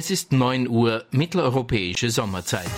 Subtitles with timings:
[0.00, 2.70] Es ist 9 Uhr mitteleuropäische Sommerzeit.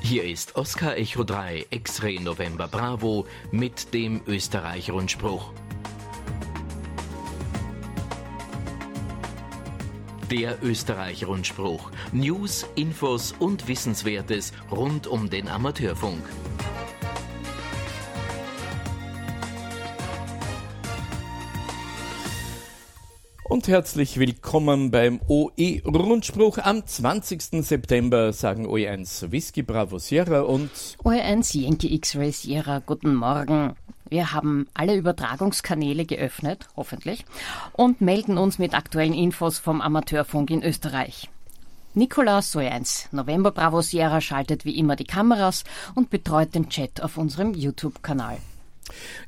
[0.00, 5.52] Hier ist Oscar Echo 3 X-Ray November Bravo mit dem Österreich-Rundspruch.
[10.30, 11.90] Der Österreich-Rundspruch.
[12.12, 16.24] News, Infos und Wissenswertes rund um den Amateurfunk.
[23.48, 26.58] Und herzlich willkommen beim OE-Rundspruch.
[26.58, 27.64] Am 20.
[27.64, 30.70] September sagen OE1 Whisky Bravo Sierra und
[31.02, 32.82] OE1 Yankee X-Ray Sierra.
[32.84, 33.74] Guten Morgen.
[34.10, 37.24] Wir haben alle Übertragungskanäle geöffnet, hoffentlich,
[37.72, 41.30] und melden uns mit aktuellen Infos vom Amateurfunk in Österreich.
[41.94, 47.16] Nikolaus OE1 November Bravo Sierra schaltet wie immer die Kameras und betreut den Chat auf
[47.16, 48.36] unserem YouTube-Kanal.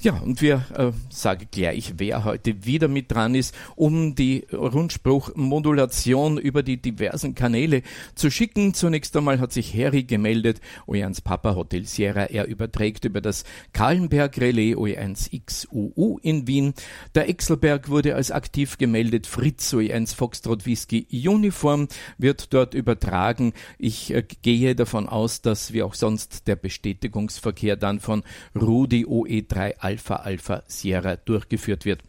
[0.01, 6.39] Ja, und wir äh, sage gleich, wer heute wieder mit dran ist, um die Rundspruchmodulation
[6.39, 7.83] über die diversen Kanäle
[8.15, 8.73] zu schicken.
[8.75, 12.25] Zunächst einmal hat sich Harry gemeldet, OE1 Papa Hotel Sierra.
[12.25, 16.75] Er überträgt über das Kahlenberg Relais OE1 XUU in Wien.
[17.15, 19.27] Der Exelberg wurde als aktiv gemeldet.
[19.27, 23.53] Fritz OE1 Foxtrot Whisky Uniform wird dort übertragen.
[23.79, 28.23] Ich äh, gehe davon aus, dass wie auch sonst der Bestätigungsverkehr dann von
[28.55, 32.03] Rudi OE 3 Alpha Alpha Sierra durchgeführt wird.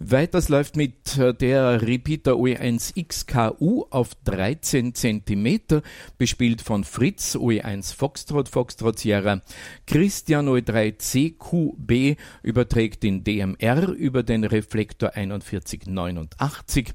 [0.00, 5.82] Weiters läuft mit äh, der Repeater OE1 XKU auf 13 cm,
[6.18, 9.40] bespielt von Fritz OE1 Foxtrot Foxtrot Sierra.
[9.86, 16.94] Christian OE3 CQB überträgt den DMR über den Reflektor 4189.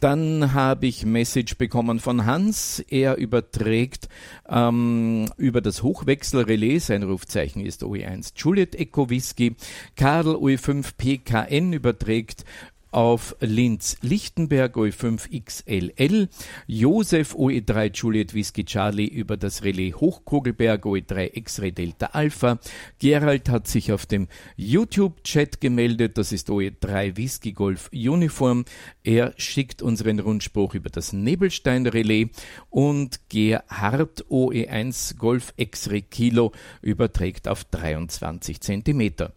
[0.00, 2.78] Dann habe ich Message bekommen von Hans.
[2.88, 4.08] Er überträgt
[4.48, 9.56] ähm, über das Hochwechselrelais, sein Rufzeichen ist OE1 Juliet Echo Whisky.
[9.96, 12.44] Karl OE5 PKN überträgt
[12.90, 16.28] auf Linz Lichtenberg OE5 XLL,
[16.66, 22.58] Josef OE3 Juliet Whisky Charlie über das Relais Hochkogelberg OE3 X-Ray Delta Alpha,
[22.98, 28.64] Gerald hat sich auf dem YouTube-Chat gemeldet, das ist OE3 Whisky Golf Uniform,
[29.04, 32.28] er schickt unseren Rundspruch über das Nebelstein Relais
[32.70, 39.32] und Gerhard OE1 Golf X-Ray Kilo überträgt auf 23 Zentimeter.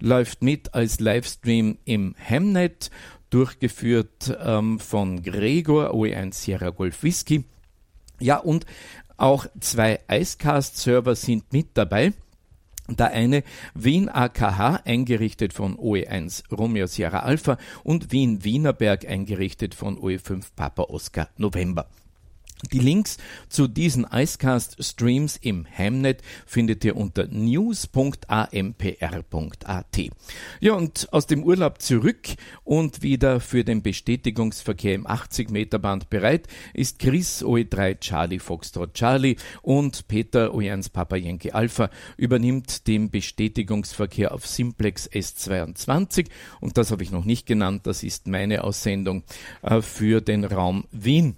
[0.00, 2.90] läuft mit als Livestream im Hemnet
[3.30, 7.44] durchgeführt ähm, von Gregor, OE1 Sierra Golf Whisky.
[8.18, 8.66] Ja, und
[9.16, 12.12] auch zwei Icecast-Server sind mit dabei.
[12.88, 13.42] Der eine
[13.74, 20.84] Wien AKH, eingerichtet von OE1 Romeo Sierra Alpha und Wien Wienerberg, eingerichtet von OE5 Papa
[20.84, 21.88] Oscar November.
[22.72, 23.18] Die Links
[23.50, 30.00] zu diesen Icecast-Streams im Hamnet findet ihr unter news.ampr.at.
[30.60, 32.28] Ja, und aus dem Urlaub zurück
[32.64, 40.08] und wieder für den Bestätigungsverkehr im 80-Meter-Band bereit ist Chris OE3 Charlie Foxtrot Charlie und
[40.08, 46.28] Peter OE1 Papa Yankee Alpha übernimmt den Bestätigungsverkehr auf Simplex S22
[46.60, 49.24] und das habe ich noch nicht genannt, das ist meine Aussendung
[49.60, 51.36] äh, für den Raum Wien.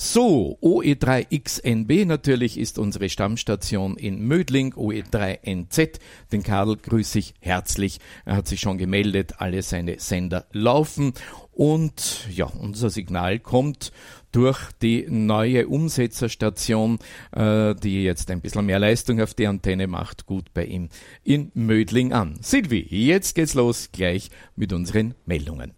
[0.00, 5.98] So, OE3XNB natürlich ist unsere Stammstation in Mödling, OE3NZ.
[6.30, 7.98] Den Karl grüße ich herzlich.
[8.24, 11.14] Er hat sich schon gemeldet, alle seine Sender laufen.
[11.50, 13.90] Und ja, unser Signal kommt
[14.30, 17.00] durch die neue Umsetzerstation,
[17.32, 20.90] äh, die jetzt ein bisschen mehr Leistung auf die Antenne macht, gut bei ihm
[21.24, 22.38] in Mödling an.
[22.40, 25.72] Silvi, jetzt geht's los gleich mit unseren Meldungen.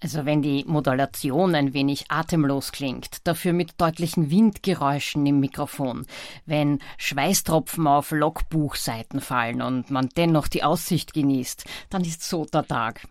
[0.00, 6.06] Also wenn die Modulation ein wenig atemlos klingt, dafür mit deutlichen Windgeräuschen im Mikrofon,
[6.46, 12.66] wenn Schweißtropfen auf Logbuchseiten fallen und man dennoch die Aussicht genießt, dann ist so der
[12.66, 13.08] Tag.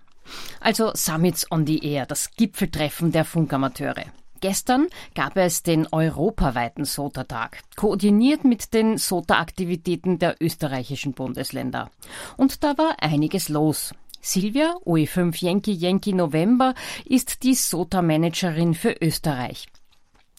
[0.61, 4.05] Also Summits on the Air, das Gipfeltreffen der Funkamateure.
[4.39, 11.89] Gestern gab es den europaweiten SOTA-Tag, koordiniert mit den SOTA-Aktivitäten der österreichischen Bundesländer.
[12.37, 13.93] Und da war einiges los.
[14.21, 16.73] Silvia, OE5 Yankee Yankee November,
[17.05, 19.67] ist die SOTA-Managerin für Österreich.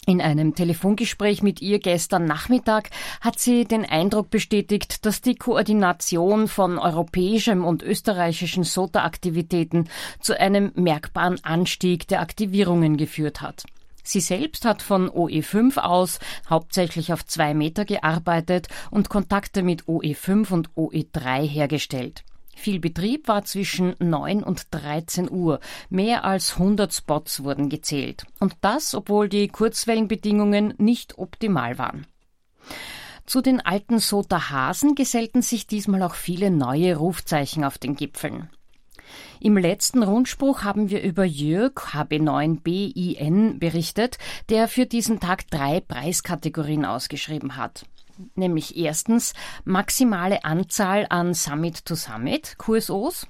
[0.08, 2.88] In einem Telefongespräch mit ihr gestern Nachmittag
[3.20, 9.90] hat sie den Eindruck bestätigt, dass die Koordination von europäischem und österreichischen SOTA-Aktivitäten
[10.22, 13.64] zu einem merkbaren Anstieg der Aktivierungen geführt hat.
[14.02, 20.50] Sie selbst hat von OE5 aus hauptsächlich auf zwei Meter gearbeitet und Kontakte mit OE5
[20.50, 22.24] und OE3 hergestellt.
[22.58, 25.60] Viel Betrieb war zwischen 9 und 13 Uhr.
[25.90, 28.24] Mehr als 100 Spots wurden gezählt.
[28.40, 32.04] Und das, obwohl die Kurzwellenbedingungen nicht optimal waren.
[33.26, 38.50] Zu den alten Sota Hasen gesellten sich diesmal auch viele neue Rufzeichen auf den Gipfeln.
[39.38, 44.18] Im letzten Rundspruch haben wir über Jörg HB9BIN berichtet,
[44.48, 47.84] der für diesen Tag drei Preiskategorien ausgeschrieben hat
[48.34, 49.34] nämlich erstens
[49.64, 53.26] maximale Anzahl an Summit to Summit QSOs,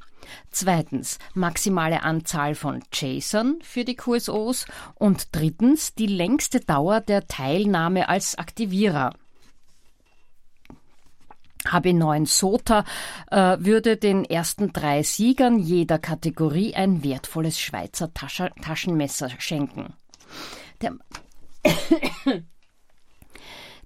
[0.50, 8.08] zweitens maximale Anzahl von JSON für die QSOs und drittens die längste Dauer der Teilnahme
[8.08, 9.14] als Aktivierer.
[11.64, 12.84] HB9 SOTA
[13.30, 19.94] äh, würde den ersten drei Siegern jeder Kategorie ein wertvolles Schweizer Tasche Taschenmesser schenken.
[20.80, 20.96] Der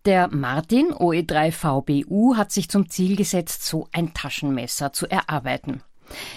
[0.04, 5.82] der Martin OE3 VBU hat sich zum Ziel gesetzt, so ein Taschenmesser zu erarbeiten.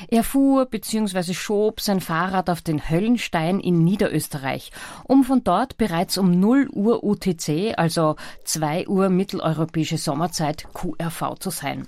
[0.07, 1.33] Er fuhr bzw.
[1.33, 4.71] schob sein Fahrrad auf den Höllenstein in Niederösterreich,
[5.03, 8.15] um von dort bereits um 0 Uhr UTC, also
[8.45, 11.87] 2 Uhr mitteleuropäische Sommerzeit, QRV zu sein.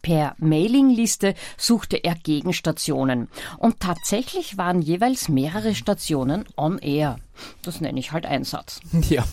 [0.00, 3.28] Per Mailingliste suchte er Gegenstationen
[3.58, 7.18] und tatsächlich waren jeweils mehrere Stationen on air.
[7.62, 8.80] Das nenne ich halt Einsatz.
[9.08, 9.24] Ja,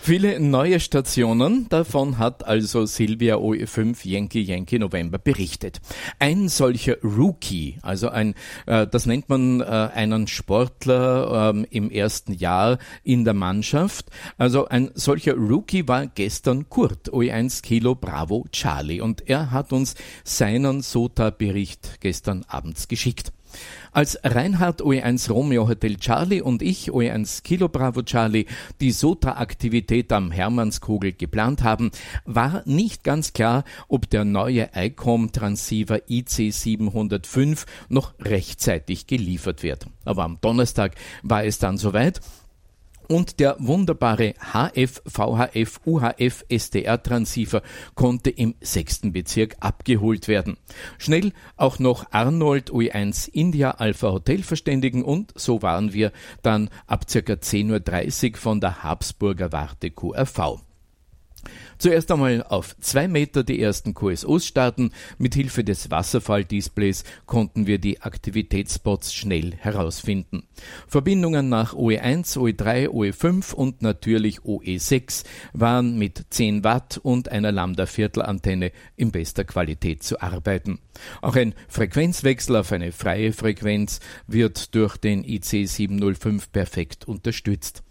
[0.00, 5.80] viele neue Stationen, davon hat also Silvia OE5 Yankee Yankee November berichtet.
[6.18, 8.34] Ein solcher Rookie, also ein,
[8.66, 14.06] äh, das nennt man äh, einen Sportler ähm, im ersten Jahr in der Mannschaft.
[14.38, 19.94] Also ein solcher Rookie war gestern Kurt, OE1 Kilo Bravo Charlie und er hat uns
[20.24, 23.32] seinen SOTA-Bericht gestern abends geschickt.
[23.92, 28.46] Als Reinhard OE1 Romeo Hotel Charlie und ich OE1 Kilo Bravo Charlie
[28.80, 31.90] die SOTA-Aktivität am Hermannskogel geplant haben,
[32.24, 39.86] war nicht ganz klar, ob der neue ICOM Transceiver IC705 noch rechtzeitig geliefert wird.
[40.04, 42.20] Aber am Donnerstag war es dann soweit
[43.08, 47.62] und der wunderbare HF, VHF, UHF SDR Transceiver
[47.94, 50.56] konnte im sechsten Bezirk abgeholt werden.
[50.98, 56.12] Schnell auch noch Arnold OE1 India Alpha Hotel verständigen und so waren wir
[56.42, 60.67] dann ab circa 10.30 Uhr von der Habsburger Warte QRV.
[61.78, 64.90] Zuerst einmal auf zwei Meter die ersten QSOs starten.
[65.16, 70.42] Mit Hilfe des Wasserfalldisplays konnten wir die Aktivitätsspots schnell herausfinden.
[70.88, 78.72] Verbindungen nach OE1, OE3, OE5 und natürlich OE6 waren mit 10 Watt und einer Lambda-Viertelantenne
[78.96, 80.80] in bester Qualität zu arbeiten.
[81.22, 87.84] Auch ein Frequenzwechsel auf eine freie Frequenz wird durch den IC 705 perfekt unterstützt.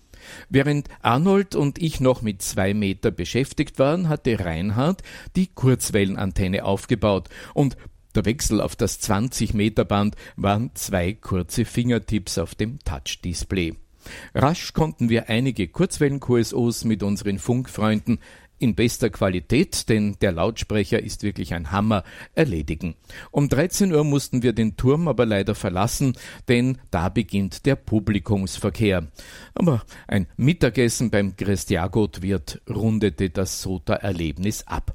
[0.50, 5.02] Während Arnold und ich noch mit zwei Meter beschäftigt waren, hatte Reinhard
[5.36, 7.78] die Kurzwellenantenne aufgebaut und
[8.16, 13.76] der Wechsel auf das 20 Meter Band waren zwei kurze Fingertipps auf dem Touch-Display.
[14.34, 18.20] Rasch konnten wir einige Kurzwellen-QSOs mit unseren Funkfreunden
[18.60, 22.96] in bester Qualität, denn der Lautsprecher ist wirklich ein Hammer, erledigen.
[23.32, 26.18] Um 13 Uhr mussten wir den Turm aber leider verlassen,
[26.48, 29.08] denn da beginnt der Publikumsverkehr.
[29.54, 34.94] Aber ein Mittagessen beim Christiagot wird rundete das Sota-Erlebnis ab.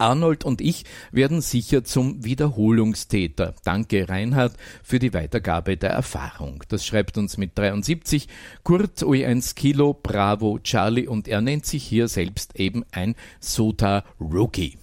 [0.00, 3.54] Arnold und ich werden sicher zum Wiederholungstäter.
[3.64, 6.64] Danke Reinhard für die Weitergabe der Erfahrung.
[6.68, 8.28] Das schreibt uns mit 73
[8.62, 14.78] Kurt OE1 Kilo Bravo Charlie und er nennt sich hier selbst eben ein Sota Rookie.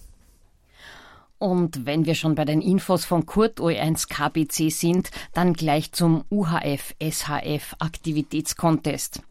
[1.39, 6.23] Und wenn wir schon bei den Infos von Kurt OE1 KBC sind, dann gleich zum
[6.31, 9.21] UHF SHF Aktivitätskontest.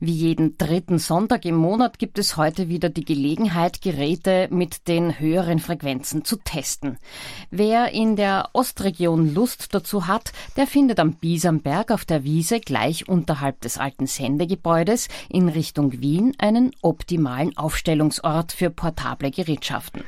[0.00, 5.18] Wie jeden dritten Sonntag im Monat gibt es heute wieder die Gelegenheit, Geräte mit den
[5.18, 6.98] höheren Frequenzen zu testen.
[7.50, 13.08] Wer in der Ostregion Lust dazu hat, der findet am Biesamberg auf der Wiese gleich
[13.08, 20.04] unterhalb des alten Sendegebäudes in Richtung Wien einen optimalen Aufstellungsort für portable Gerätschaften.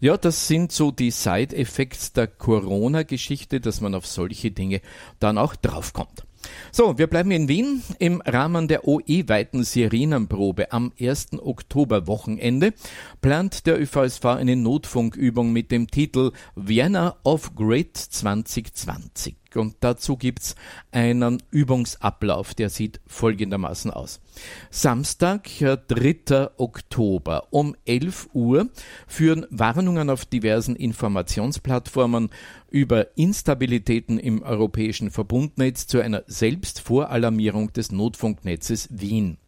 [0.00, 4.80] Ja, das sind so die Side-Effects der Corona-Geschichte, dass man auf solche Dinge
[5.18, 6.24] dann auch draufkommt.
[6.72, 7.82] So, wir bleiben in Wien.
[7.98, 11.38] Im Rahmen der OE-weiten Sirenenprobe am 1.
[11.40, 12.74] Oktober-Wochenende
[13.20, 19.39] plant der ÖVSV eine Notfunkübung mit dem Titel Vienna of Grid 2020.
[19.56, 20.54] Und dazu gibt's
[20.92, 24.20] einen Übungsablauf, der sieht folgendermaßen aus.
[24.70, 26.50] Samstag, 3.
[26.56, 28.68] Oktober um 11 Uhr
[29.06, 32.30] führen Warnungen auf diversen Informationsplattformen
[32.70, 39.38] über Instabilitäten im europäischen Verbundnetz zu einer Selbstvoralarmierung des Notfunknetzes Wien.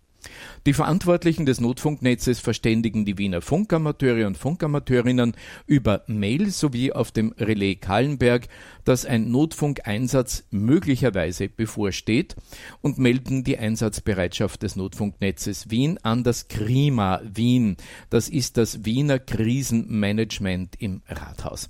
[0.66, 5.34] Die Verantwortlichen des Notfunknetzes verständigen die Wiener Funkamateure und Funkamateurinnen
[5.66, 8.48] über Mail sowie auf dem Relais Kahlenberg,
[8.84, 12.36] dass ein Notfunkeinsatz möglicherweise bevorsteht
[12.80, 17.76] und melden die Einsatzbereitschaft des Notfunknetzes Wien an das KRIMA Wien.
[18.10, 21.68] Das ist das Wiener Krisenmanagement im Rathaus.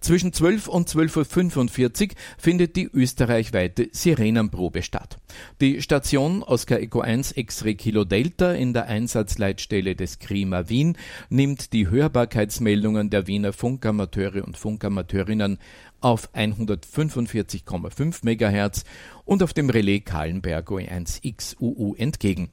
[0.00, 5.18] Zwischen 12 und 12.45 Uhr findet die österreichweite Sirenenprobe statt.
[5.60, 10.96] Die Station Oscar Eco 1 X-Ray Kilo Delta in der Einsatzleitstelle des Klima Wien
[11.28, 15.58] nimmt die Hörbarkeitsmeldungen der Wiener Funkamateure und Funkamateurinnen
[16.00, 18.84] auf 145,5 MHz
[19.26, 22.50] und auf dem Relais Kahlenberg OE1XUU entgegen.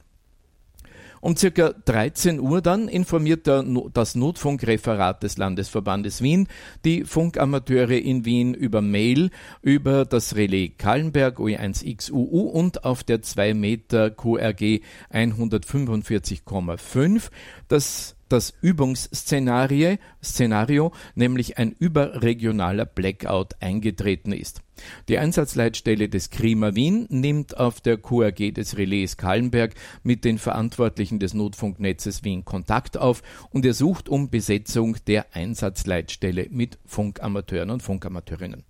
[1.20, 6.48] Um circa 13 Uhr dann informiert der, das Notfunkreferat des Landesverbandes Wien
[6.84, 9.30] die Funkamateure in Wien über Mail
[9.62, 14.82] über das Relais Kallenberg OE1XUU und auf der 2 Meter QRG
[15.12, 17.30] 145,5
[17.68, 24.60] das das Übungsszenario, Szenario, nämlich ein überregionaler Blackout eingetreten ist.
[25.08, 31.18] Die Einsatzleitstelle des Klima Wien nimmt auf der QRG des Relais Kallenberg mit den Verantwortlichen
[31.18, 38.64] des Notfunknetzes Wien Kontakt auf und ersucht um Besetzung der Einsatzleitstelle mit Funkamateuren und Funkamateurinnen.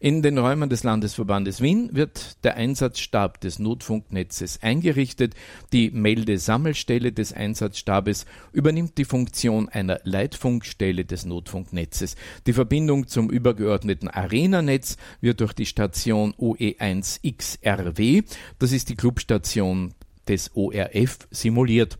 [0.00, 5.34] In den Räumen des Landesverbandes Wien wird der Einsatzstab des Notfunknetzes eingerichtet.
[5.72, 12.16] Die Meldesammelstelle des Einsatzstabes übernimmt die Funktion einer Leitfunkstelle des Notfunknetzes.
[12.46, 18.24] Die Verbindung zum übergeordneten Arenanetz wird durch die Station OE1XRW,
[18.60, 19.92] das ist die Clubstation
[20.28, 21.98] des ORF, simuliert.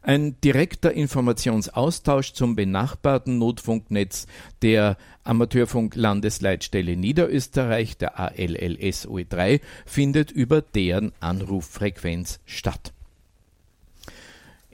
[0.00, 4.26] Ein direkter Informationsaustausch zum benachbarten Notfunknetz
[4.62, 12.94] der Amateurfunk-Landesleitstelle Niederösterreich, der ALLS OE3, findet über deren Anruffrequenz statt.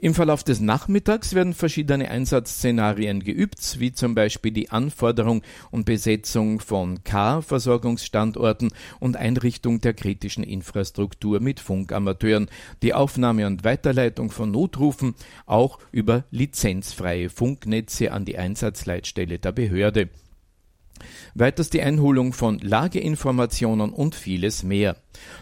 [0.03, 6.59] Im Verlauf des Nachmittags werden verschiedene Einsatzszenarien geübt, wie zum Beispiel die Anforderung und Besetzung
[6.59, 12.49] von K-Versorgungsstandorten und Einrichtung der kritischen Infrastruktur mit Funkamateuren,
[12.81, 20.09] die Aufnahme und Weiterleitung von Notrufen, auch über lizenzfreie Funknetze an die Einsatzleitstelle der Behörde.
[21.33, 24.97] Weiters die Einholung von Lageinformationen und vieles mehr.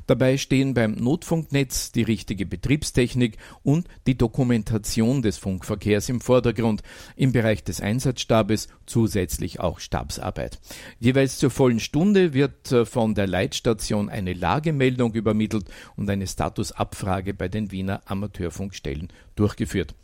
[0.08, 6.82] Dabei stehen beim Notfunknetz die richtige Betriebstechnik und die Dokumentation des Funkverkehrs im Vordergrund,
[7.16, 10.60] im Bereich des Einsatzstabes zusätzlich auch Stabsarbeit.
[11.00, 15.66] Jeweils zur vollen Stunde wird äh, von der Leitstation eine Lagemeldung übermittelt
[15.96, 19.96] und eine Statusabfrage bei den Wiener Amateurfunkstellen durchgeführt.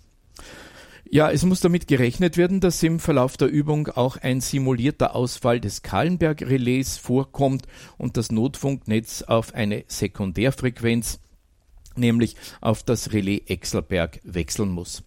[1.09, 5.59] Ja, es muss damit gerechnet werden, dass im Verlauf der Übung auch ein simulierter Ausfall
[5.61, 7.65] des Kahlenberg-Relais vorkommt
[7.97, 11.19] und das Notfunknetz auf eine Sekundärfrequenz,
[11.95, 15.03] nämlich auf das Relais Exelberg, wechseln muss.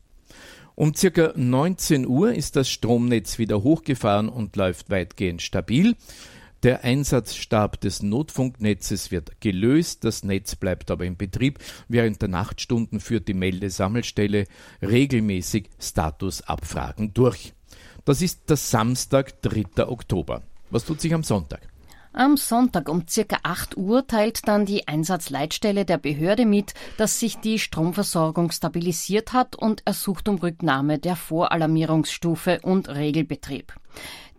[0.74, 5.96] Um circa 19 Uhr ist das Stromnetz wieder hochgefahren und läuft weitgehend stabil.
[6.62, 11.58] Der Einsatzstab des Notfunknetzes wird gelöst, das Netz bleibt aber in Betrieb.
[11.88, 14.44] Während der Nachtstunden führt die Meldesammelstelle
[14.82, 17.54] regelmäßig Statusabfragen durch.
[18.04, 19.88] Das ist der Samstag, 3.
[19.88, 20.42] Oktober.
[20.70, 21.60] Was tut sich am Sonntag?
[22.12, 27.38] Am Sonntag um circa 8 Uhr teilt dann die Einsatzleitstelle der Behörde mit, dass sich
[27.38, 33.79] die Stromversorgung stabilisiert hat und ersucht um Rücknahme der Voralarmierungsstufe und Regelbetrieb.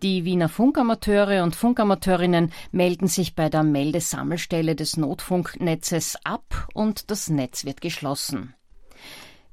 [0.02, 7.28] Die Wiener Funkamateure und Funkamateurinnen melden sich bei der Meldesammelstelle des Notfunknetzes ab und das
[7.28, 8.54] Netz wird geschlossen.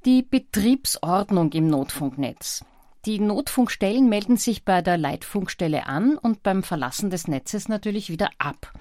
[0.06, 2.66] Die Betriebsordnung im Notfunknetz.
[3.06, 8.30] Die Notfunkstellen melden sich bei der Leitfunkstelle an und beim Verlassen des Netzes natürlich wieder
[8.40, 8.74] ab.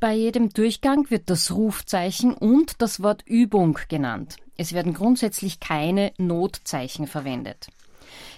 [0.00, 4.36] Bei jedem Durchgang wird das Rufzeichen und das Wort Übung genannt.
[4.56, 7.68] Es werden grundsätzlich keine Notzeichen verwendet.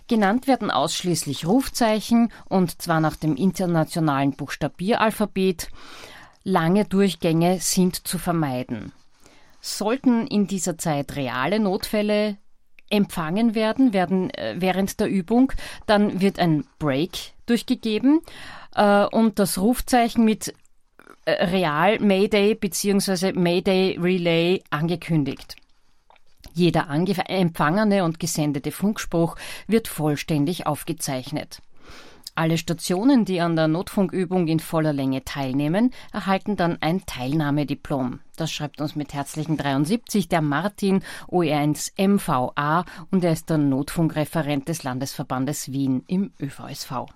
[0.09, 5.69] Genannt werden ausschließlich Rufzeichen und zwar nach dem internationalen Buchstabieralphabet.
[6.43, 8.93] Lange Durchgänge sind zu vermeiden.
[9.61, 12.37] Sollten in dieser Zeit reale Notfälle
[12.90, 15.52] empfangen werden, werden äh, während der Übung,
[15.87, 18.21] dann wird ein Break durchgegeben
[18.75, 20.54] äh, und das Rufzeichen mit
[21.25, 23.33] äh, Real Mayday bzw.
[23.33, 25.57] Mayday Relay angekündigt.
[26.53, 29.37] Jeder empfangene und gesendete Funkspruch
[29.67, 31.63] wird vollständig aufgezeichnet.
[32.37, 38.19] Alle Stationen, die an der Notfunkübung in voller Länge teilnehmen, erhalten dann ein Teilnahmediplom.
[38.37, 44.69] Das schreibt uns mit herzlichen 73 der Martin OE1 MVA und er ist der Notfunkreferent
[44.69, 47.07] des Landesverbandes Wien im ÖVSV.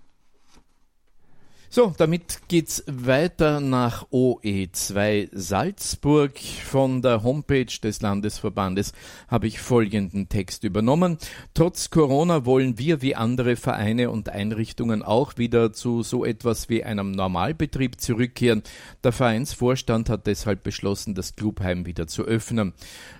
[1.70, 6.38] So, damit geht's weiter nach OE2 Salzburg.
[6.38, 8.94] Von der Homepage des Landesverbandes
[9.28, 11.18] habe ich folgenden Text übernommen.
[11.52, 16.84] Trotz Corona wollen wir wie andere Vereine und Einrichtungen auch wieder zu so etwas wie
[16.84, 18.62] einem Normalbetrieb zurückkehren.
[19.04, 22.72] Der Vereinsvorstand hat deshalb beschlossen, das Clubheim wieder zu öffnen.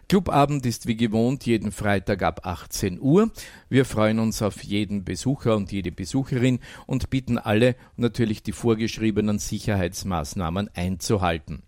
[0.09, 3.31] Clubabend ist wie gewohnt jeden Freitag ab 18 Uhr.
[3.69, 9.39] Wir freuen uns auf jeden Besucher und jede Besucherin und bitten alle natürlich die vorgeschriebenen
[9.39, 11.63] Sicherheitsmaßnahmen einzuhalten.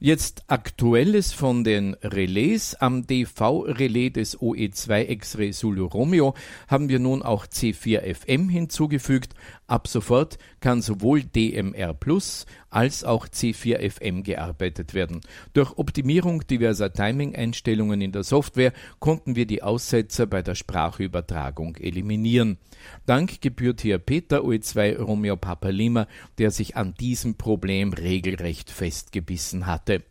[0.00, 2.76] Jetzt Aktuelles von den Relais.
[2.78, 6.34] Am DV-Relais des OE2 X-Ray Sulu Romeo
[6.68, 9.34] haben wir nun auch C4FM hinzugefügt.
[9.68, 15.20] Ab sofort kann sowohl DMR Plus als auch C4FM gearbeitet werden.
[15.52, 22.56] Durch Optimierung diverser Timing-Einstellungen in der Software konnten wir die Aussetzer bei der Sprachübertragung eliminieren.
[23.04, 29.66] Dank gebührt hier Peter OE2 Romeo Papa Lima, der sich an diesem Problem regelrecht festgebissen
[29.66, 30.02] hatte.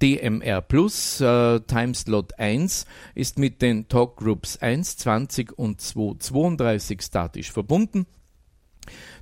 [0.01, 7.51] DMR Plus äh, Timeslot 1 ist mit den Talk Groups 1, 20 und 232 statisch
[7.51, 8.07] verbunden.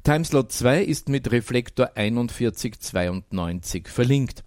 [0.05, 4.45] Timeslot 2 ist mit Reflektor 4192 verlinkt.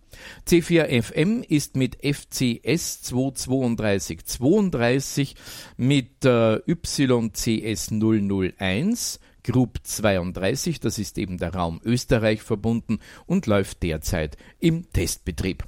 [0.47, 5.35] C4FM ist mit FCS 23232
[5.77, 13.81] mit äh, YCS 001 Group 32, das ist eben der Raum Österreich verbunden und läuft
[13.81, 15.63] derzeit im Testbetrieb.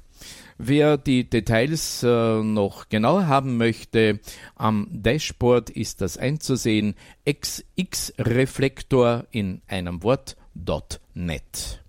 [0.58, 4.20] Wer die Details äh, noch genauer haben möchte,
[4.54, 6.94] am Dashboard ist das einzusehen.
[7.28, 10.36] XX-Reflektor in einem Wort
[11.14, 11.82] .net.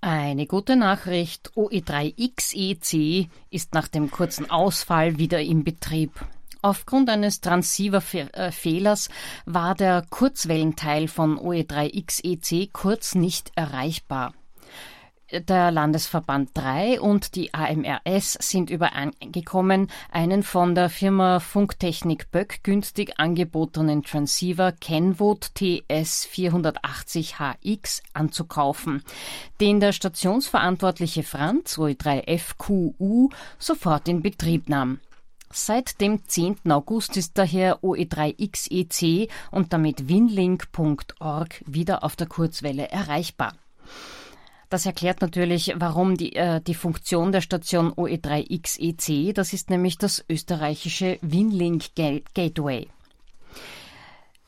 [0.00, 1.52] Eine gute Nachricht.
[1.56, 6.10] OE3XEC ist nach dem kurzen Ausfall wieder im Betrieb.
[6.60, 9.08] Aufgrund eines Transceiver-Fehlers
[9.46, 14.34] war der Kurzwellenteil von OE3XEC kurz nicht erreichbar.
[15.40, 23.18] Der Landesverband 3 und die AMRS sind übereingekommen, einen von der Firma Funktechnik Böck günstig
[23.18, 29.02] angebotenen Transceiver Kenwood TS480HX anzukaufen,
[29.60, 35.00] den der stationsverantwortliche Franz OE3FQU sofort in Betrieb nahm.
[35.50, 36.70] Seit dem 10.
[36.70, 43.54] August ist daher OE3XEC und damit winlink.org wieder auf der Kurzwelle erreichbar.
[44.74, 50.24] Das erklärt natürlich, warum die, äh, die Funktion der Station OE3XEC, das ist nämlich das
[50.28, 52.88] österreichische Winlink Gateway.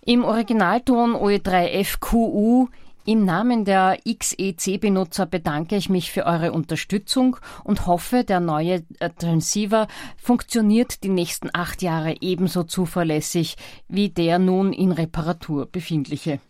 [0.04, 2.66] Im Originalton OE3FQU
[3.04, 9.10] im Namen der XEC-Benutzer bedanke ich mich für eure Unterstützung und hoffe, der neue äh,
[9.16, 9.86] Transceiver
[10.16, 13.54] funktioniert die nächsten acht Jahre ebenso zuverlässig
[13.86, 16.40] wie der nun in Reparatur befindliche.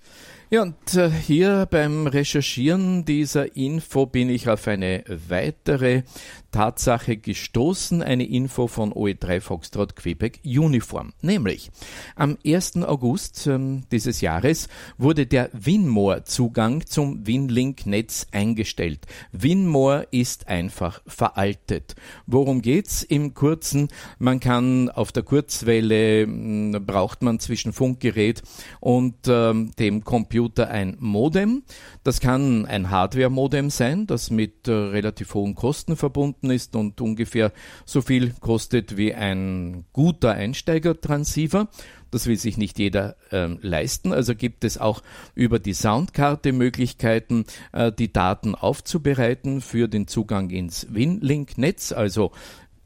[0.49, 6.05] Ja, und äh, hier beim Recherchieren dieser Info bin ich auf eine weitere
[6.53, 11.15] Tatsache gestoßen, eine Info von OE3 Foxtrot Quebec Uniform.
[11.21, 11.73] Nämlich
[12.15, 12.77] am 1.
[12.77, 19.01] August ähm, dieses Jahres wurde der Winmore-Zugang zum Winlink-Netz eingestellt.
[19.33, 21.97] Winmore ist einfach veraltet.
[22.29, 23.89] Worum geht's im Kurzen?
[24.21, 28.43] Man kann auf der Kurzwelle, mh, hm, braucht man zwischen Funkgerät
[28.79, 30.36] und ähm, dem Computer
[30.69, 31.63] ein Modem.
[32.05, 37.01] Das kann ein Hardware-Modem sein, das mit äh, relativ hohen Kosten verbunden verbunden ist und
[37.01, 37.53] ungefähr
[37.85, 41.69] so viel kostet wie ein guter Einsteiger-Transceiver.
[42.11, 44.13] Das will sich nicht jeder äh, leisten.
[44.13, 45.03] Also gibt es auch
[45.35, 52.33] über die Soundkarte Möglichkeiten, äh, die Daten aufzubereiten für den Zugang ins WinLink-Netz, also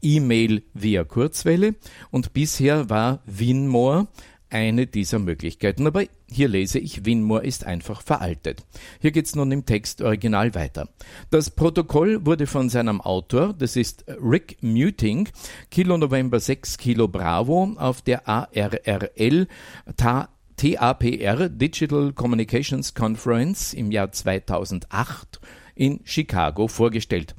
[0.01, 1.75] E-Mail via Kurzwelle.
[2.09, 4.07] Und bisher war Winmore
[4.51, 5.87] eine dieser Möglichkeiten.
[5.87, 8.63] Aber hier lese ich, Winmore ist einfach veraltet.
[8.99, 10.89] Hier geht's nun im Text original weiter.
[11.29, 15.29] Das Protokoll wurde von seinem Autor, das ist Rick Muting,
[15.69, 19.47] Kilo November 6 Kilo Bravo auf der ARRL
[20.57, 25.39] TAPR Digital Communications Conference im Jahr 2008
[25.73, 27.33] in Chicago vorgestellt.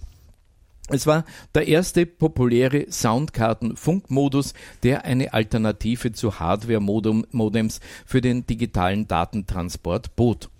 [0.92, 1.24] Es war
[1.55, 4.52] der erste populäre Soundkarten-Funkmodus,
[4.83, 10.50] der eine Alternative zu Hardware-Modems für den digitalen Datentransport bot.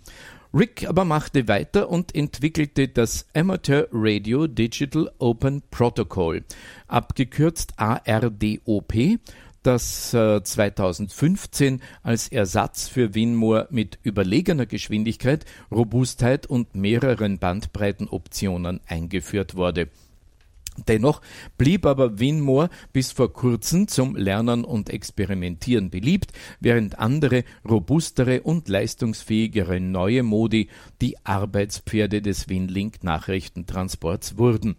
[0.51, 6.43] Rick aber machte weiter und entwickelte das Amateur Radio Digital Open Protocol,
[6.87, 9.19] abgekürzt ARDOP,
[9.61, 19.55] das äh, 2015 als Ersatz für Winmore mit überlegener Geschwindigkeit, Robustheit und mehreren Bandbreitenoptionen eingeführt
[19.55, 19.89] wurde.
[20.87, 21.21] Dennoch
[21.57, 28.69] blieb aber Winmore bis vor kurzem zum Lernen und Experimentieren beliebt, während andere robustere und
[28.69, 30.69] leistungsfähigere neue Modi
[31.01, 34.75] die Arbeitspferde des Winlink-Nachrichtentransports wurden.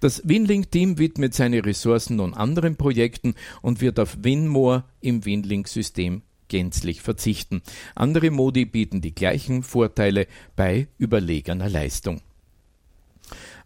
[0.00, 7.02] Das Winlink-Team widmet seine Ressourcen nun anderen Projekten und wird auf Winmore im Winlink-System gänzlich
[7.02, 7.62] verzichten.
[7.94, 12.22] Andere Modi bieten die gleichen Vorteile bei überlegener Leistung.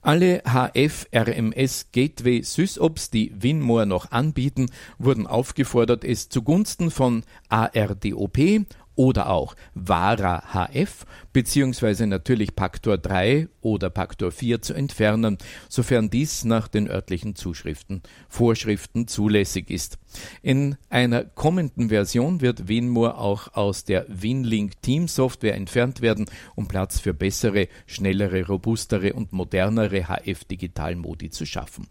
[0.04, 4.66] Alle HF-RMS Gateway SysOps, die Winmore noch anbieten,
[4.98, 8.66] wurden aufgefordert, es zugunsten von ARDOP
[9.02, 15.38] oder auch Vara HF beziehungsweise natürlich Paktor 3 oder Paktor 4 zu entfernen,
[15.68, 19.98] sofern dies nach den örtlichen Zuschriften, Vorschriften zulässig ist.
[20.40, 26.68] In einer kommenden Version wird WinMore auch aus der WinLink Team Software entfernt werden, um
[26.68, 31.88] Platz für bessere, schnellere, robustere und modernere HF-Digital-Modi zu schaffen.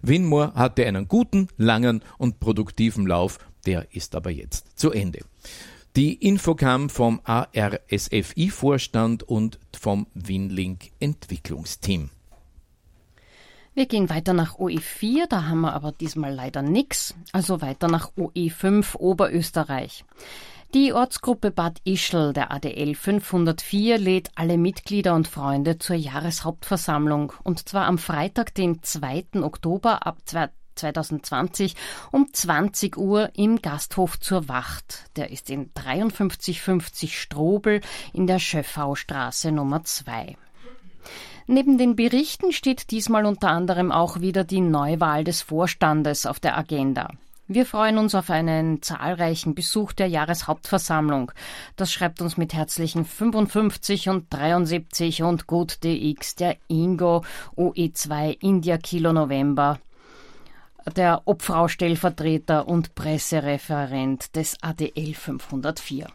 [0.00, 5.20] WinMore hatte einen guten, langen und produktiven Lauf, der ist aber jetzt zu Ende.
[5.96, 12.10] Die Info kam vom ARSFI-Vorstand und vom Winlink Entwicklungsteam.
[13.72, 18.10] Wir gehen weiter nach OE4, da haben wir aber diesmal leider nichts, also weiter nach
[18.18, 20.04] OE5 Oberösterreich.
[20.74, 27.70] Die Ortsgruppe Bad Ischl der ADL 504 lädt alle Mitglieder und Freunde zur Jahreshauptversammlung und
[27.70, 29.40] zwar am Freitag, den 2.
[29.40, 30.18] Oktober ab
[30.76, 31.74] 2020
[32.12, 35.04] um 20 Uhr im Gasthof zur Wacht.
[35.16, 37.80] Der ist in 5350 Strobel
[38.12, 40.36] in der Schöffaustraße Nummer 2.
[41.48, 46.58] Neben den Berichten steht diesmal unter anderem auch wieder die Neuwahl des Vorstandes auf der
[46.58, 47.10] Agenda.
[47.48, 51.30] Wir freuen uns auf einen zahlreichen Besuch der Jahreshauptversammlung.
[51.76, 57.24] Das schreibt uns mit herzlichen 55 und 73 und gut DX der Ingo
[57.56, 59.78] OE2 India Kilo November
[60.94, 66.06] der Obfrau-Stellvertreter und Pressereferent des ADL 504.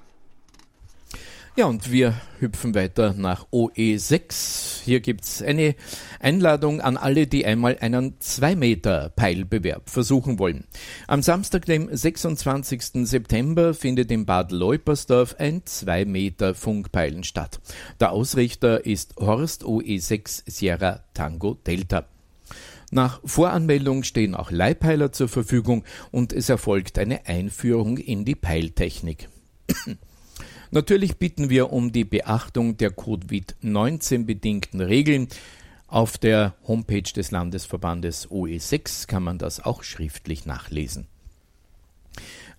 [1.57, 4.83] Ja, und wir hüpfen weiter nach OE6.
[4.85, 5.75] Hier gibt's eine
[6.21, 10.65] Einladung an alle, die einmal einen 2-Meter-Peilbewerb versuchen wollen.
[11.07, 13.05] Am Samstag, dem 26.
[13.05, 17.59] September, findet in Bad Leupersdorf ein 2-Meter-Funkpeilen statt.
[17.99, 22.05] Der Ausrichter ist Horst OE6 Sierra Tango Delta.
[22.93, 29.29] Nach Voranmeldung stehen auch Leihpeiler zur Verfügung und es erfolgt eine Einführung in die Peiltechnik.
[30.71, 35.29] Natürlich bitten wir um die Beachtung der Covid-19 bedingten Regeln.
[35.87, 41.07] Auf der Homepage des Landesverbandes OE6 kann man das auch schriftlich nachlesen.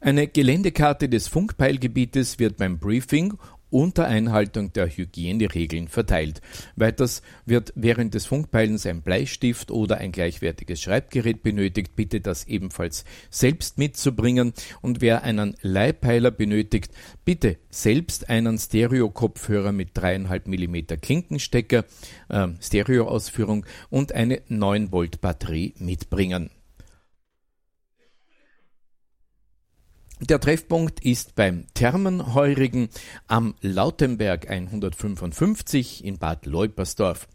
[0.00, 3.34] Eine Geländekarte des Funkpeilgebietes wird beim Briefing
[3.72, 6.40] unter Einhaltung der Hygieneregeln verteilt.
[6.76, 11.96] Weiters wird während des Funkpeilens ein Bleistift oder ein gleichwertiges Schreibgerät benötigt.
[11.96, 14.52] Bitte das ebenfalls selbst mitzubringen.
[14.80, 16.92] Und wer einen Leihpeiler benötigt,
[17.24, 21.84] bitte selbst einen Stereo-Kopfhörer mit dreieinhalb Millimeter Klinkenstecker,
[22.28, 26.50] äh, Stereoausführung und eine 9 Volt Batterie mitbringen.
[30.28, 32.90] Der Treffpunkt ist beim Thermenheurigen
[33.26, 37.26] am Lautenberg 155 in Bad Leupersdorf.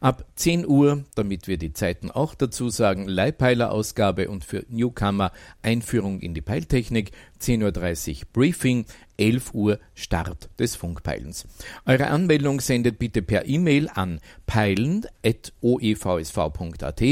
[0.00, 6.20] Ab 10 Uhr, damit wir die Zeiten auch dazu sagen, Leihpeiler-Ausgabe und für Newcomer Einführung
[6.20, 8.86] in die Peiltechnik, 10.30 Uhr Briefing,
[9.18, 11.46] 11 Uhr Start des Funkpeilens.
[11.84, 17.02] Eure Anmeldung sendet bitte per E-Mail an peilen.oevsv.at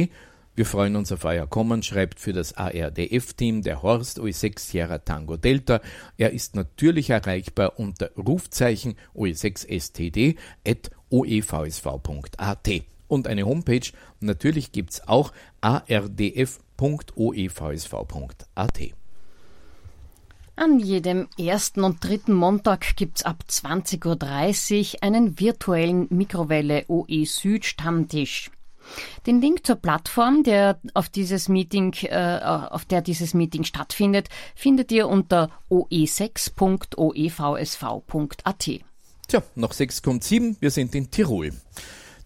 [0.59, 5.37] wir freuen uns auf euer Kommen, schreibt für das ARDF-Team der Horst OE6 Sierra Tango
[5.37, 5.81] Delta.
[6.16, 12.68] Er ist natürlich erreichbar unter Rufzeichen OE6STD at oevsv.at.
[13.07, 16.49] Und eine Homepage, natürlich gibt's auch ardf.oevsv.at.
[20.57, 27.64] An jedem ersten und dritten Montag gibt's ab 20.30 Uhr einen virtuellen Mikrowelle OE Süd
[27.64, 28.51] Stammtisch.
[29.27, 34.92] Den Link zur Plattform, der auf dieses Meeting, äh, auf der dieses Meeting stattfindet, findet
[34.92, 38.70] ihr unter oe6.oevsv.at.
[39.29, 41.53] Tja, noch 6 kommt 7, wir sind in Tirol.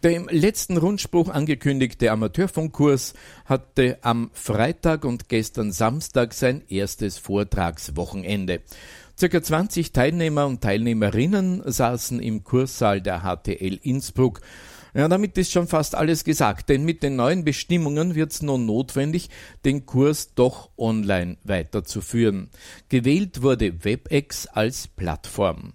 [0.03, 8.62] Der im letzten Rundspruch angekündigte Amateurfunkkurs hatte am Freitag und gestern Samstag sein erstes Vortragswochenende.
[9.16, 14.40] Circa 20 Teilnehmer und Teilnehmerinnen saßen im Kurssaal der HTL Innsbruck
[14.95, 18.67] ja, damit ist schon fast alles gesagt, denn mit den neuen Bestimmungen wird es nun
[18.67, 19.31] notwendig,
[19.65, 22.51] den Kurs doch online weiterzuführen.
[22.89, 25.73] Gewählt wurde WebEx als Plattform.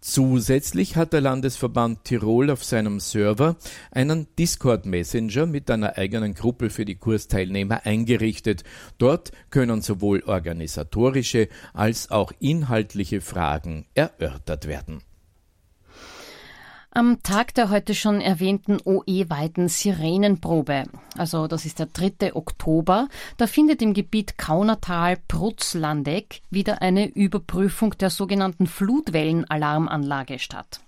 [0.00, 3.56] Zusätzlich hat der Landesverband Tirol auf seinem Server
[3.90, 8.62] einen Discord-Messenger mit einer eigenen Gruppe für die Kursteilnehmer eingerichtet.
[8.98, 15.02] Dort können sowohl organisatorische als auch inhaltliche Fragen erörtert werden.
[16.96, 20.84] Am Tag der heute schon erwähnten OE-weiten Sirenenprobe,
[21.18, 22.34] also das ist der 3.
[22.34, 30.80] Oktober, da findet im Gebiet Kaunertal-Prutz-Landeck wieder eine Überprüfung der sogenannten Flutwellenalarmanlage statt.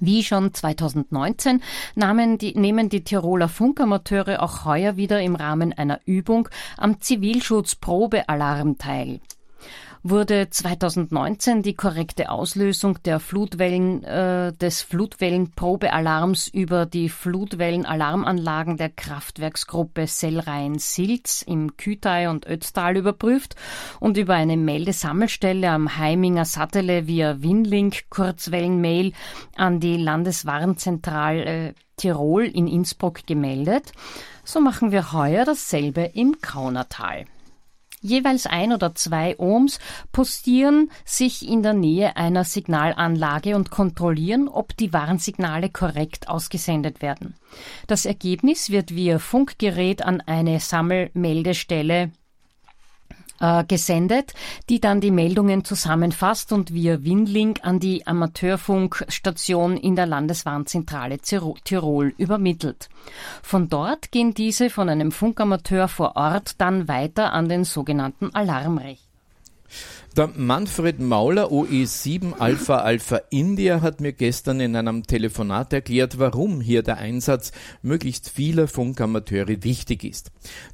[0.00, 1.62] Wie schon 2019
[1.94, 8.76] nahmen die, nehmen die Tiroler Funkamateure auch heuer wieder im Rahmen einer Übung am Zivilschutzprobealarm
[8.76, 9.20] teil
[10.02, 20.06] wurde 2019 die korrekte Auslösung der Flutwellen, äh, des Flutwellenprobealarms über die Flutwellenalarmanlagen der Kraftwerksgruppe
[20.06, 23.56] Sellrhein-Silz im Kütei und Ötztal überprüft
[24.00, 29.12] und über eine Meldesammelstelle am Heiminger Sattele via Winlink Kurzwellenmail
[29.56, 33.92] an die Landeswarnzentrale Tirol in Innsbruck gemeldet.
[34.44, 37.26] So machen wir heuer dasselbe im Kaunertal.
[38.00, 39.78] Jeweils ein oder zwei Ohms
[40.12, 47.34] postieren sich in der Nähe einer Signalanlage und kontrollieren, ob die Warnsignale korrekt ausgesendet werden.
[47.86, 52.12] Das Ergebnis wird via Funkgerät an eine Sammelmeldestelle
[53.40, 54.34] äh, gesendet,
[54.68, 62.14] die dann die Meldungen zusammenfasst und via Winlink an die Amateurfunkstation in der Landeswarnzentrale Tirol
[62.18, 62.88] übermittelt.
[63.42, 69.05] Von dort gehen diese von einem Funkamateur vor Ort dann weiter an den sogenannten Alarmrechner.
[70.16, 76.62] Der Manfred Mauler, OE7 Alpha Alpha India, hat mir gestern in einem Telefonat erklärt, warum
[76.62, 77.52] hier der Einsatz
[77.82, 80.30] möglichst vieler Funkamateure wichtig ist.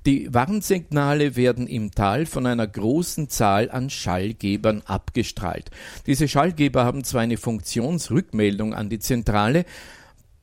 [0.07, 5.71] Die Warnsignale werden im Tal von einer großen Zahl an Schallgebern abgestrahlt.
[6.07, 9.65] Diese Schallgeber haben zwar eine Funktionsrückmeldung an die Zentrale,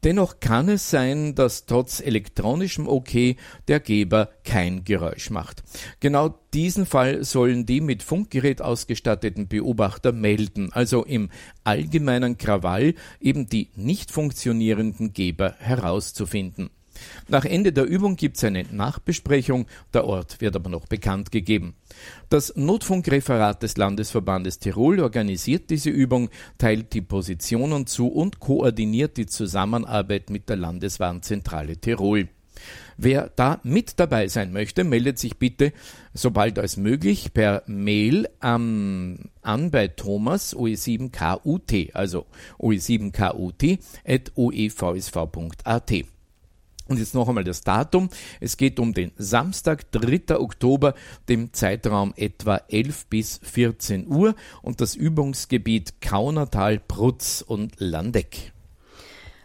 [0.04, 3.36] Dennoch kann es sein, dass trotz elektronischem OK
[3.68, 5.64] der Geber kein Geräusch macht.
[6.00, 11.30] Genau diesen Fall sollen die mit Funkgerät ausgestatteten Beobachter melden, also im
[11.64, 16.70] allgemeinen Krawall eben die nicht funktionierenden Geber herauszufinden.
[17.28, 21.76] Nach Ende der Übung gibt es eine Nachbesprechung, der Ort wird aber noch bekannt gegeben.
[22.30, 29.26] Das Notfunkreferat des Landesverbandes Tirol organisiert diese Übung, teilt die Positionen zu und koordiniert die
[29.26, 32.30] Zusammenarbeit mit der Landeswarnzentrale Tirol.
[32.98, 35.72] Wer da mit dabei sein möchte, meldet sich bitte
[36.14, 42.26] sobald als möglich per Mail ähm, an bei Thomas OE7KUT, also
[42.60, 45.94] OE7KUT at oevsv.at.
[46.90, 48.10] Und jetzt noch einmal das Datum.
[48.40, 50.40] Es geht um den Samstag, 3.
[50.40, 50.96] Oktober,
[51.30, 58.54] dem Zeitraum etwa 11 bis 14 Uhr und das Übungsgebiet Kaunertal, Prutz und Landeck.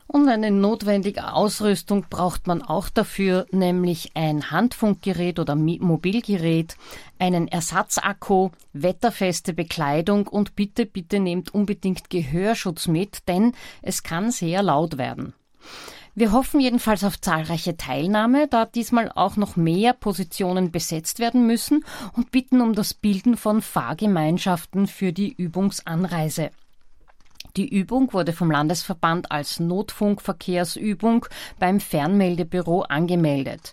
[0.06, 6.76] Und eine notwendige Ausrüstung braucht man auch dafür, nämlich ein Handfunkgerät oder Mobilgerät,
[7.18, 13.52] einen Ersatzakku, wetterfeste Bekleidung und bitte, bitte nehmt unbedingt Gehörschutz mit, denn
[13.82, 15.34] es kann sehr laut werden.
[16.16, 21.84] Wir hoffen jedenfalls auf zahlreiche Teilnahme, da diesmal auch noch mehr Positionen besetzt werden müssen
[22.12, 26.50] und bitten um das Bilden von Fahrgemeinschaften für die Übungsanreise.
[27.56, 31.26] Die Übung wurde vom Landesverband als Notfunkverkehrsübung
[31.58, 33.72] beim Fernmeldebüro angemeldet.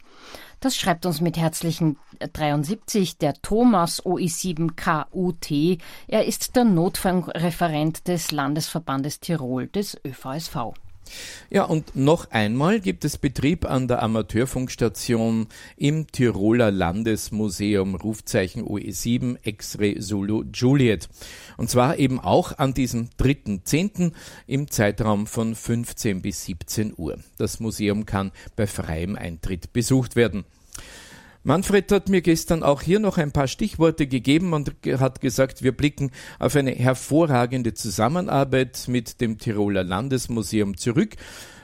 [0.62, 1.98] Das schreibt uns mit herzlichen
[2.34, 5.80] 73 der Thomas OI7KUT.
[6.08, 10.74] Er ist der Notfunkreferent des Landesverbandes Tirol des ÖVSV.
[11.50, 15.48] Ja, und noch einmal gibt es Betrieb an der Amateurfunkstation
[15.78, 21.10] im Tiroler Landesmuseum Rufzeichen OE7 X-Ray Zulu Juliet.
[21.58, 24.12] Und zwar eben auch an diesem 3.10.
[24.48, 27.18] im Zeitraum von 15 bis 17 Uhr.
[27.38, 30.46] Das Museum kann bei freiem Eintritt besucht werden.
[31.44, 35.72] Manfred hat mir gestern auch hier noch ein paar Stichworte gegeben und hat gesagt, wir
[35.72, 41.16] blicken auf eine hervorragende Zusammenarbeit mit dem Tiroler Landesmuseum zurück,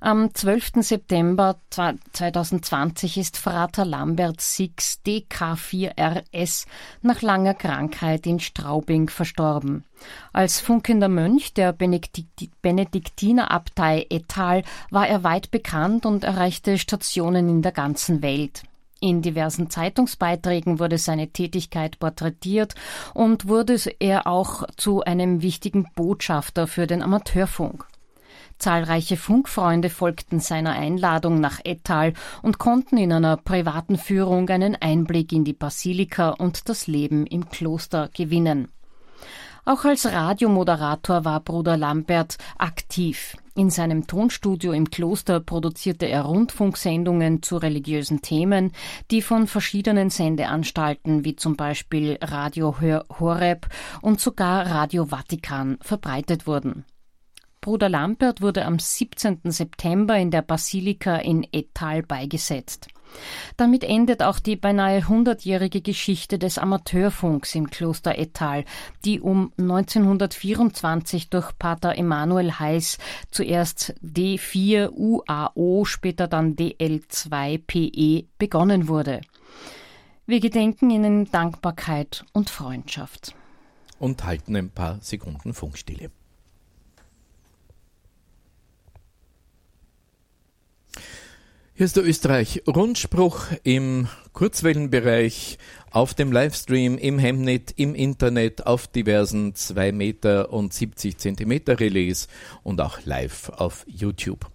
[0.00, 0.76] Am 12.
[0.76, 6.64] September 2020 ist Frater Lambert Six DK4RS
[7.02, 9.84] nach langer Krankheit in Straubing verstorben.
[10.32, 17.72] Als funkender Mönch der Benediktinerabtei Etal war er weit bekannt und erreichte Stationen in der
[17.72, 18.62] ganzen Welt.
[19.00, 22.74] In diversen Zeitungsbeiträgen wurde seine Tätigkeit porträtiert
[23.12, 27.86] und wurde er auch zu einem wichtigen Botschafter für den Amateurfunk.
[28.58, 35.30] Zahlreiche Funkfreunde folgten seiner Einladung nach Ettal und konnten in einer privaten Führung einen Einblick
[35.32, 38.68] in die Basilika und das Leben im Kloster gewinnen.
[39.66, 43.36] Auch als Radiomoderator war Bruder Lambert aktiv.
[43.56, 48.72] In seinem Tonstudio im Kloster produzierte er Rundfunksendungen zu religiösen Themen,
[49.10, 52.76] die von verschiedenen Sendeanstalten wie zum Beispiel Radio
[53.18, 53.66] Horeb
[54.02, 56.84] und sogar Radio Vatikan verbreitet wurden.
[57.62, 59.40] Bruder Lambert wurde am 17.
[59.44, 62.88] September in der Basilika in Ettal beigesetzt.
[63.56, 68.64] Damit endet auch die beinahe hundertjährige Geschichte des Amateurfunks im Kloster Ettal,
[69.04, 72.98] die um 1924 durch Pater Emanuel Heiß
[73.30, 79.20] zuerst D4UAO, später dann DL2PE begonnen wurde.
[80.26, 83.34] Wir gedenken ihnen Dankbarkeit und Freundschaft.
[83.98, 86.10] Und halten ein paar Sekunden Funkstille.
[91.78, 95.58] Hier ist der Österreich Rundspruch im Kurzwellenbereich,
[95.90, 102.28] auf dem Livestream, im Hemnet, im Internet, auf diversen 2 Meter und 70 Zentimeter Relais
[102.62, 104.46] und auch live auf YouTube.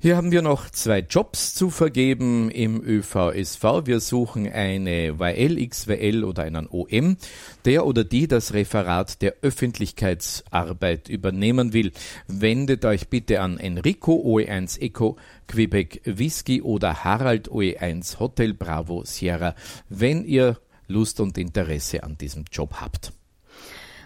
[0.00, 3.64] Hier haben wir noch zwei Jobs zu vergeben im ÖVSV.
[3.84, 7.16] Wir suchen eine YL, XWL oder einen OM,
[7.64, 11.90] der oder die das Referat der Öffentlichkeitsarbeit übernehmen will.
[12.28, 15.16] Wendet euch bitte an Enrico OE1 Eco
[15.48, 19.56] Quebec Whisky oder Harald OE1 Hotel Bravo Sierra,
[19.88, 23.12] wenn ihr Lust und Interesse an diesem Job habt.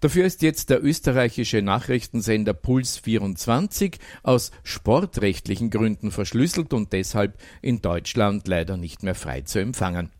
[0.00, 7.82] Dafür ist jetzt der österreichische Nachrichtensender Puls 24 aus sportrechtlichen Gründen verschlüsselt und deshalb in
[7.82, 10.10] Deutschland leider nicht mehr frei zu empfangen.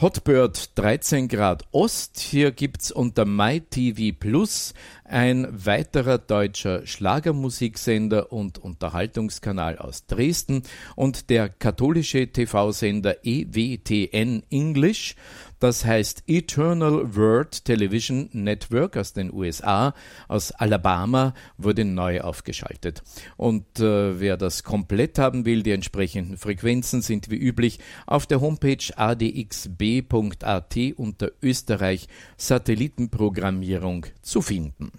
[0.00, 2.20] Hotbird 13 Grad Ost.
[2.20, 4.72] Hier gibt's unter MyTV Plus
[5.08, 10.62] ein weiterer deutscher Schlagermusiksender und Unterhaltungskanal aus Dresden
[10.96, 15.16] und der katholische TV-Sender EWTN English
[15.58, 19.92] das heißt Eternal Word Television Network aus den USA,
[20.28, 23.02] aus Alabama, wurde neu aufgeschaltet.
[23.36, 28.40] Und äh, wer das komplett haben will, die entsprechenden Frequenzen sind wie üblich auf der
[28.40, 32.06] Homepage adxb.at unter Österreich
[32.36, 34.92] Satellitenprogrammierung zu finden.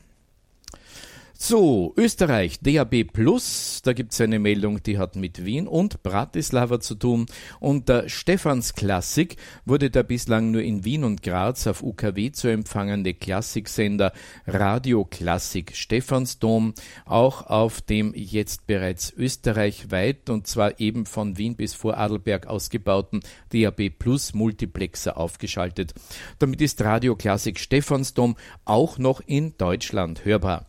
[1.42, 6.96] So, Österreich, DAB Plus, da gibt's eine Meldung, die hat mit Wien und Bratislava zu
[6.96, 7.28] tun.
[7.62, 13.14] Und der Stephansklassik wurde der bislang nur in Wien und Graz auf UKW zu empfangende
[13.14, 14.12] Klassiksender
[14.48, 16.74] Radio Klassik Stephansdom
[17.06, 23.22] auch auf dem jetzt bereits österreichweit und zwar eben von Wien bis Vorarlberg ausgebauten
[23.54, 25.94] DAB Plus Multiplexer aufgeschaltet.
[26.38, 28.36] Damit ist Radio Klassik Stephansdom
[28.66, 30.66] auch noch in Deutschland hörbar.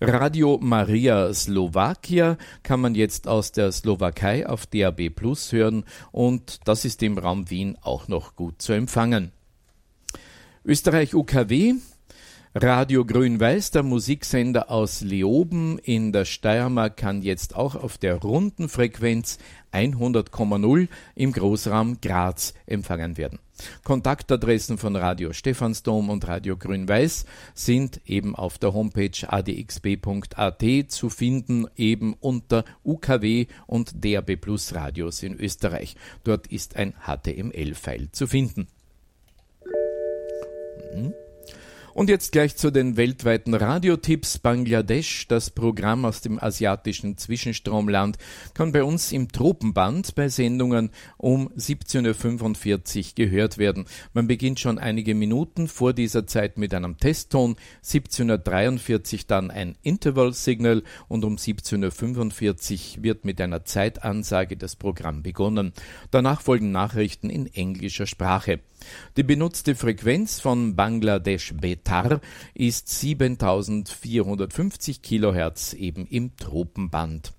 [0.00, 6.84] Radio Maria Slowakia kann man jetzt aus der Slowakei auf DAB Plus hören und das
[6.84, 9.32] ist im Raum Wien auch noch gut zu empfangen.
[10.64, 11.74] Österreich UKW
[12.54, 18.70] Radio Grün-Weiß, der Musiksender aus Leoben in der Steiermark, kann jetzt auch auf der runden
[18.70, 19.36] Frequenz
[19.70, 23.38] 100,0 im Großraum Graz empfangen werden.
[23.84, 31.66] Kontaktadressen von Radio Stephansdom und Radio Grün-Weiß sind eben auf der Homepage adxb.at zu finden,
[31.76, 35.96] eben unter UKW und DAB Plus Radios in Österreich.
[36.24, 38.68] Dort ist ein HTML-File zu finden.
[40.94, 41.12] Hm.
[41.98, 44.38] Und jetzt gleich zu den weltweiten Radiotipps.
[44.38, 48.18] Bangladesch, das Programm aus dem asiatischen Zwischenstromland,
[48.54, 53.86] kann bei uns im Tropenband bei Sendungen um 17.45 Uhr gehört werden.
[54.12, 59.74] Man beginnt schon einige Minuten vor dieser Zeit mit einem Testton, 17.43 Uhr dann ein
[59.82, 65.72] Interval Signal und um 17.45 Uhr wird mit einer Zeitansage das Programm begonnen.
[66.12, 68.60] Danach folgen Nachrichten in englischer Sprache.
[69.16, 71.54] Die benutzte Frequenz von Bangladesch
[71.88, 72.20] Betar
[72.52, 77.32] ist 7450 Kilohertz eben im Tropenband.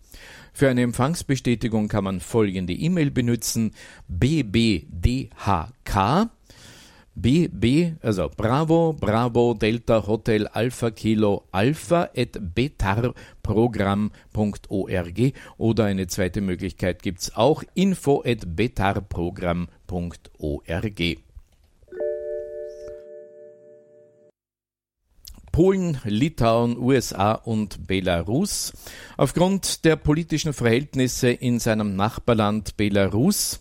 [0.53, 3.75] Für eine Empfangsbestätigung kann man folgende E-Mail benutzen:
[4.07, 5.29] bbdhk
[7.13, 17.03] BB, also Bravo, Bravo, Delta, Hotel, Alpha, Kilo, Alpha at betarprogramm.org oder eine zweite Möglichkeit
[17.03, 21.28] gibt es auch info at betarprogramm.org.
[25.59, 28.71] Polen, Litauen, USA und Belarus.
[29.17, 33.59] Aufgrund der politischen Verhältnisse in seinem Nachbarland Belarus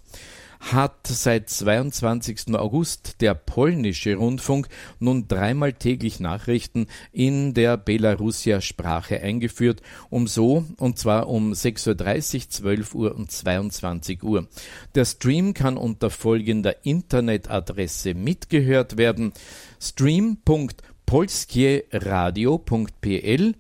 [0.61, 2.55] hat seit 22.
[2.55, 4.69] August der polnische Rundfunk
[5.01, 12.37] nun dreimal täglich Nachrichten in der Belarusier Sprache eingeführt, um so, und zwar um 6.30
[12.37, 14.47] Uhr, 12 Uhr und 22 Uhr.
[14.95, 19.33] Der Stream kann unter folgender Internetadresse mitgehört werden
[19.81, 20.69] stream.com
[21.09, 23.55] polskieradio.pl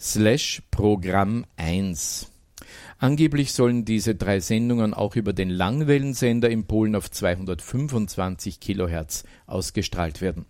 [0.00, 2.32] slash Programm 1.
[2.96, 10.22] Angeblich sollen diese drei Sendungen auch über den Langwellensender in Polen auf 225 Kilohertz ausgestrahlt
[10.22, 10.46] werden.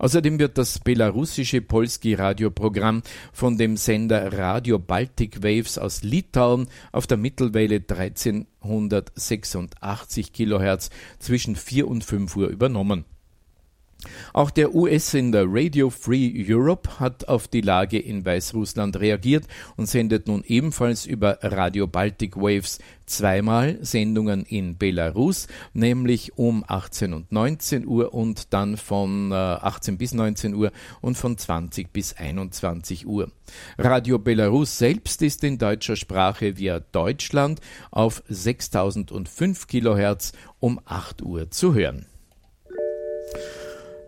[0.00, 7.06] Außerdem wird das belarussische Polski Radioprogramm von dem Sender Radio Baltic Waves aus Litauen auf
[7.06, 10.90] der Mittelwelle 1386 Kilohertz
[11.20, 13.04] zwischen 4 und 5 Uhr übernommen.
[14.32, 19.46] Auch der US-Sender Radio Free Europe hat auf die Lage in Weißrussland reagiert
[19.76, 27.12] und sendet nun ebenfalls über Radio Baltic Waves zweimal Sendungen in Belarus, nämlich um 18
[27.12, 32.14] und 19 Uhr und dann von 18 äh, bis 19 Uhr und von 20 bis
[32.14, 33.30] 21 Uhr.
[33.78, 41.50] Radio Belarus selbst ist in deutscher Sprache via Deutschland auf 6005 Kilohertz um 8 Uhr
[41.50, 42.06] zu hören.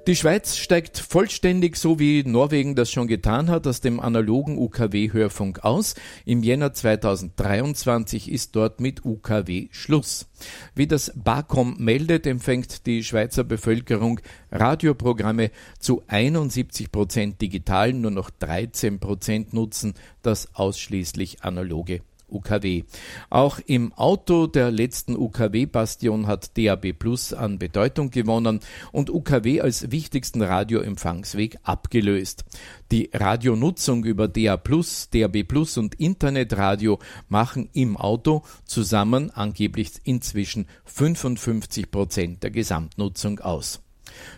[0.09, 5.63] Die Schweiz steigt vollständig, so wie Norwegen das schon getan hat, aus dem analogen UKW-Hörfunk
[5.63, 5.95] aus.
[6.25, 10.27] Im Jänner 2023 ist dort mit UKW Schluss.
[10.75, 14.19] Wie das BAKOM meldet, empfängt die Schweizer Bevölkerung
[14.51, 22.01] Radioprogramme zu 71 Prozent digital, nur noch 13 Prozent nutzen das ausschließlich analoge
[22.33, 22.85] UKW.
[23.31, 28.61] Auch im Auto der letzten UKW-Bastion hat DAB Plus an Bedeutung gewonnen
[28.91, 32.45] und UKW als wichtigsten Radioempfangsweg abgelöst.
[32.91, 40.67] Die Radionutzung über DA Plus, DAB Plus und Internetradio machen im Auto zusammen angeblich inzwischen
[40.85, 43.83] 55 Prozent der Gesamtnutzung aus.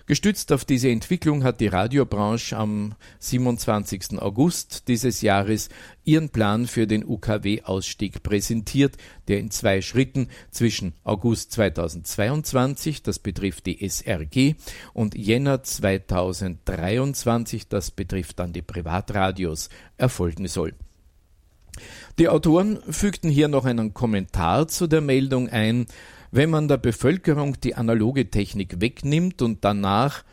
[0.07, 4.20] Gestützt auf diese Entwicklung hat die Radiobranche am 27.
[4.20, 5.68] August dieses Jahres
[6.05, 8.97] ihren Plan für den UKW-Ausstieg präsentiert,
[9.29, 14.55] der in zwei Schritten zwischen August 2022, das betrifft die SRG,
[14.93, 20.75] und Jänner 2023, das betrifft dann die Privatradios, erfolgen soll.
[22.18, 25.87] Die Autoren fügten hier noch einen Kommentar zu der Meldung ein,
[26.35, 30.24] wenn man der Bevölkerung die analoge Technik wegnimmt und danach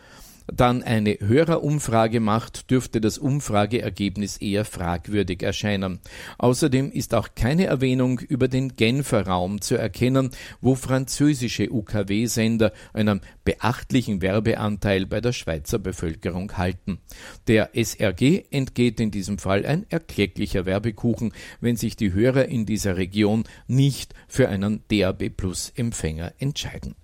[0.51, 5.99] dann eine Hörerumfrage macht, dürfte das Umfrageergebnis eher fragwürdig erscheinen.
[6.37, 13.21] Außerdem ist auch keine Erwähnung über den Genfer Raum zu erkennen, wo französische UKW-Sender einen
[13.43, 16.99] beachtlichen Werbeanteil bei der Schweizer Bevölkerung halten.
[17.47, 22.97] Der SRG entgeht in diesem Fall ein erklecklicher Werbekuchen, wenn sich die Hörer in dieser
[22.97, 26.95] Region nicht für einen DAB Plus Empfänger entscheiden.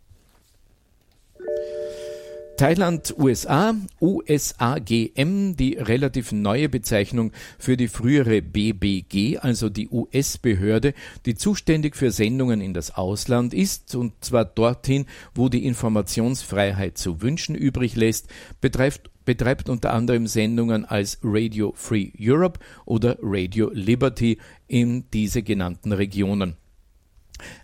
[2.57, 10.95] Thailand, USA, USAGM, die relativ neue Bezeichnung für die frühere BBG, also die US-Behörde,
[11.27, 15.05] die zuständig für Sendungen in das Ausland ist, und zwar dorthin,
[15.35, 18.27] wo die Informationsfreiheit zu wünschen übrig lässt,
[18.59, 24.37] betreibt betreibt unter anderem Sendungen als Radio Free Europe oder Radio Liberty
[24.67, 26.55] in diese genannten Regionen.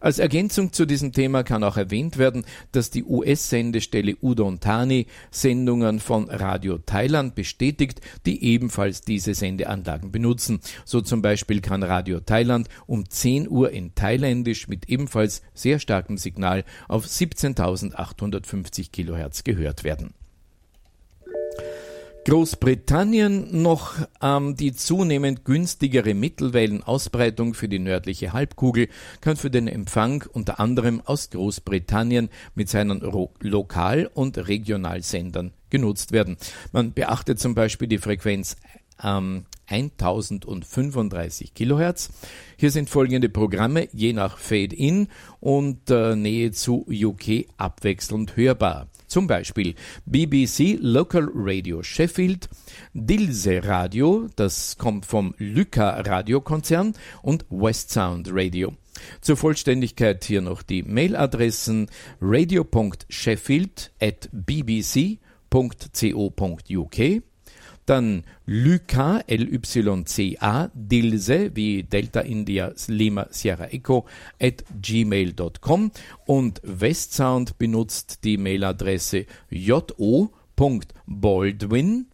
[0.00, 6.00] Als Ergänzung zu diesem Thema kann auch erwähnt werden, dass die US-Sendestelle Udon Thani Sendungen
[6.00, 10.60] von Radio Thailand bestätigt, die ebenfalls diese Sendeanlagen benutzen.
[10.84, 16.16] So zum Beispiel kann Radio Thailand um 10 Uhr in Thailändisch mit ebenfalls sehr starkem
[16.16, 20.14] Signal auf 17.850 Kilohertz gehört werden.
[22.30, 28.86] Großbritannien noch ähm, die zunehmend günstigere Mittelwellenausbreitung für die nördliche Halbkugel
[29.20, 36.12] kann für den Empfang unter anderem aus Großbritannien mit seinen Ro Lokal- und Regionalsendern genutzt
[36.12, 36.36] werden.
[36.70, 38.54] Man beachtet zum Beispiel die Frequenz
[39.02, 42.10] ähm, 1035 Kilohertz.
[42.56, 45.08] Hier sind folgende Programme je nach Fade-in
[45.40, 48.86] und äh, Nähe zu UK abwechselnd hörbar.
[49.10, 49.74] Zum Beispiel
[50.06, 52.48] BBC Local Radio Sheffield,
[52.94, 58.72] Dilse Radio, das kommt vom Lyca Radiokonzern und West Sound Radio.
[59.20, 61.90] Zur Vollständigkeit hier noch die Mailadressen
[62.20, 65.20] radio.sheffield at bbc.co.uk
[67.90, 74.06] dann Lyca, L-Y-C-A, Dilse, wie Delta India Lima Sierra Echo,
[74.40, 75.90] at gmail.com
[76.24, 82.06] und Westsound benutzt die Mailadresse jo.baldwin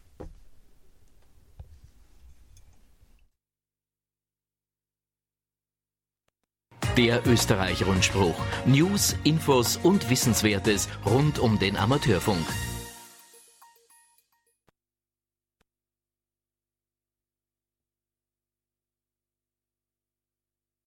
[6.96, 8.34] Der Österreich-Rundspruch.
[8.66, 12.44] News, Infos und Wissenswertes rund um den Amateurfunk.